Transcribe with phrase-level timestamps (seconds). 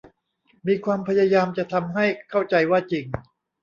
[0.67, 3.05] มีความพยายามจะทำให้เข้าใจว่าจริง